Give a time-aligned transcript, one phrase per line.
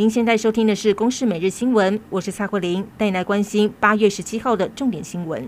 [0.00, 5.46] 您现在收听的是《公视每日新闻》，我是蔡慧玲，带你来关心八月十七号的重点新闻。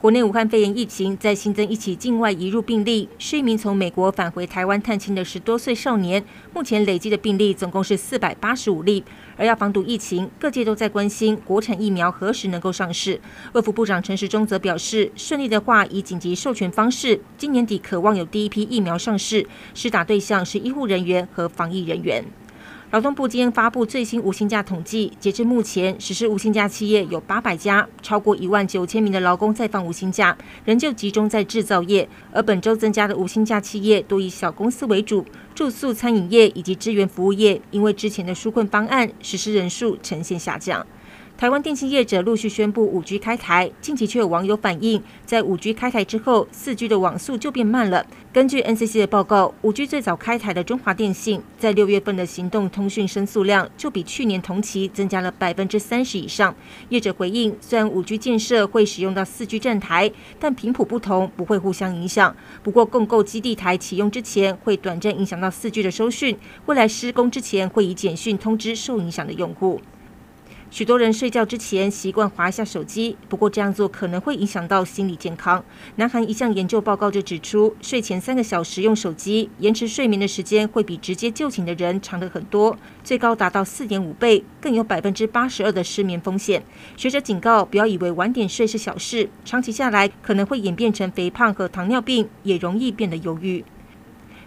[0.00, 6.24] 国内武汉肺炎疫情再新增一起境外移入病例，是一名从美国返回台湾探亲的十多岁少年。
[6.52, 9.04] 目前累计的病例总共是四百八十五例。
[9.36, 13.20] 而要防堵疫情，各界都在关心国产疫苗何时能够上市。
[13.52, 22.24] 卫福部长陈时中则表示，顺利的话，以紧急授权方式，今年底渴望有第一批疫苗上市，施打对象是医护人员和防疫人员。
[22.94, 32.08] 劳动部今天发布最新无薪假统计，截至目前，实施无薪假企业有八百家，超过一万九千名的劳工在放无薪假，仍旧集中在制造业。
[32.30, 40.86] 而本周增加的无薪假企业多以小公司为主，住宿餐饮业以及支援服务业，因为之前的纾困方案，实施人数呈现下降。
[41.44, 48.06] 台湾电信业者陆续宣布五 G 开台，近期却有网友反映，在五 G 开台之后，四 G 的网速就变慢了。
[48.32, 56.54] 根据 NCC 的报告，五 G 最早开台的中华电信，在六月份的行动通讯申诉量就比去年同期增加了百分之三十以上。
[56.88, 62.34] 业者回应，虽然五 G 建设会使用到四 G 站台，但频谱不同，不会互相影响。
[62.62, 66.38] 不过，共构基地台启用之前，会短暂影响到四 G 的收讯。
[66.64, 69.78] 未来施工之前，会以简讯通知受影响的用户。
[70.74, 75.64] 许多人睡觉之前习惯滑一下手机，不过这样做可能会影响到心理健康。
[75.94, 86.60] 南韩一项研究报告就指出，睡前三个小时用手机，延迟睡眠的时间会比直接就寝的人长得很多，最高达到四点五倍，更有百分之八十二的失眠风险。
[86.96, 93.64] 学者警告，不要以为晚点睡是小事，长期下来可能会演变成肥胖和糖尿病，也容易变得忧郁。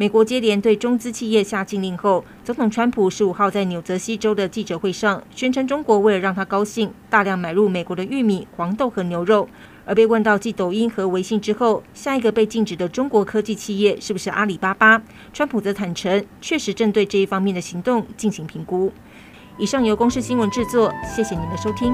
[0.00, 9.48] 美国接连对中资企业下禁令后，总统川普十五号在纽泽西州的记者会上宣称，中国为了让他高兴，大量买入美国的玉米、黄豆和牛肉。
[9.84, 18.92] 而被问到继抖音和微信之后，下一个被禁止的中国科技企业是不是阿里巴巴，川普则坦承，确实正对这一方面的行动进行评估。
[19.58, 21.92] 以上由公视新闻制作，谢谢您的收听。